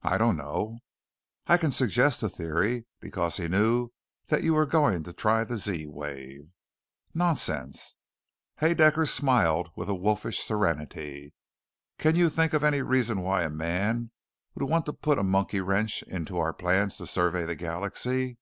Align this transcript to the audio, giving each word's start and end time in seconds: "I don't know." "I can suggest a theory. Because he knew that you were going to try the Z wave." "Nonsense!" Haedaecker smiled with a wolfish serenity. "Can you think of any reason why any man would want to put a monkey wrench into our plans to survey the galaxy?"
"I 0.00 0.16
don't 0.16 0.38
know." 0.38 0.78
"I 1.46 1.58
can 1.58 1.70
suggest 1.72 2.22
a 2.22 2.28
theory. 2.30 2.86
Because 3.00 3.36
he 3.36 3.48
knew 3.48 3.90
that 4.28 4.42
you 4.42 4.54
were 4.54 4.64
going 4.64 5.02
to 5.02 5.12
try 5.12 5.44
the 5.44 5.58
Z 5.58 5.86
wave." 5.88 6.48
"Nonsense!" 7.12 7.96
Haedaecker 8.62 9.06
smiled 9.06 9.68
with 9.76 9.90
a 9.90 9.94
wolfish 9.94 10.38
serenity. 10.38 11.34
"Can 11.98 12.16
you 12.16 12.30
think 12.30 12.54
of 12.54 12.64
any 12.64 12.80
reason 12.80 13.20
why 13.20 13.44
any 13.44 13.56
man 13.56 14.10
would 14.54 14.66
want 14.70 14.86
to 14.86 14.94
put 14.94 15.18
a 15.18 15.22
monkey 15.22 15.60
wrench 15.60 16.02
into 16.04 16.38
our 16.38 16.54
plans 16.54 16.96
to 16.96 17.06
survey 17.06 17.44
the 17.44 17.56
galaxy?" 17.56 18.38